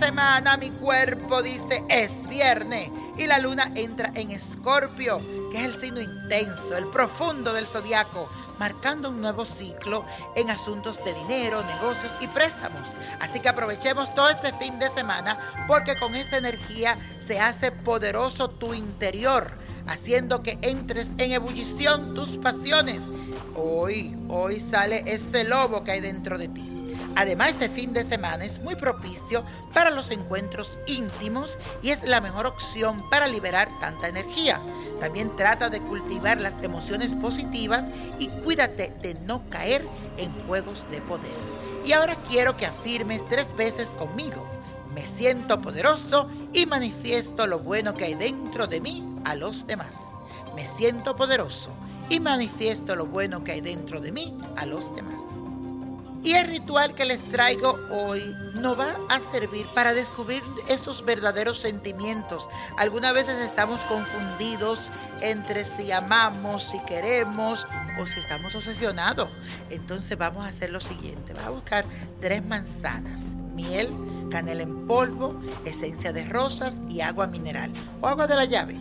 [0.00, 5.20] semana mi cuerpo dice es viernes y la luna entra en Escorpio,
[5.50, 8.28] que es el signo intenso, el profundo del zodiaco,
[8.58, 12.92] marcando un nuevo ciclo en asuntos de dinero, negocios y préstamos.
[13.20, 18.50] Así que aprovechemos todo este fin de semana porque con esta energía se hace poderoso
[18.50, 19.52] tu interior,
[19.86, 23.02] haciendo que entres en ebullición tus pasiones.
[23.54, 26.76] Hoy, hoy sale ese lobo que hay dentro de ti.
[27.16, 32.20] Además, este fin de semana es muy propicio para los encuentros íntimos y es la
[32.20, 34.60] mejor opción para liberar tanta energía.
[35.00, 37.86] También trata de cultivar las emociones positivas
[38.18, 39.86] y cuídate de no caer
[40.18, 41.30] en juegos de poder.
[41.86, 44.46] Y ahora quiero que afirmes tres veces conmigo.
[44.94, 49.96] Me siento poderoso y manifiesto lo bueno que hay dentro de mí a los demás.
[50.54, 51.70] Me siento poderoso
[52.10, 55.35] y manifiesto lo bueno que hay dentro de mí a los demás.
[56.26, 61.60] Y el ritual que les traigo hoy nos va a servir para descubrir esos verdaderos
[61.60, 62.48] sentimientos.
[62.76, 67.64] Algunas veces estamos confundidos entre si amamos, si queremos
[68.00, 69.28] o si estamos obsesionados.
[69.70, 71.32] Entonces vamos a hacer lo siguiente.
[71.32, 71.84] Vamos a buscar
[72.20, 73.22] tres manzanas,
[73.54, 73.88] miel,
[74.28, 78.74] canela en polvo, esencia de rosas y agua mineral o agua de la llave.